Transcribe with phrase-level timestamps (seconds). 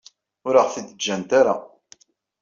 [0.47, 1.55] Ur aɣ-t-id-ǧǧant ara.